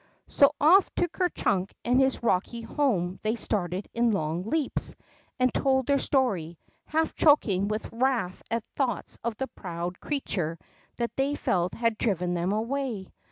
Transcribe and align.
"So 0.27 0.55
off 0.59 0.89
to 0.95 1.07
Ker 1.07 1.29
Chunk 1.29 1.75
and 1.85 1.99
his 1.99 2.23
rocky 2.23 2.63
home 2.63 3.19
they 3.21 3.35
started 3.35 3.87
in 3.93 4.09
long 4.09 4.41
leaps, 4.49 4.95
and 5.39 5.53
told 5.53 5.85
their 5.85 5.99
story, 5.99 6.57
half 6.85 7.13
choking 7.13 7.67
with 7.67 7.87
wrath 7.93 8.41
at 8.49 8.63
thoughts 8.75 9.19
of 9.23 9.37
the 9.37 9.45
proud 9.45 9.99
creature 9.99 10.57
that 10.95 11.15
they 11.17 11.35
felt 11.35 11.75
had 11.75 11.99
driven 11.99 12.33
them 12.33 12.51
away. 12.51 13.09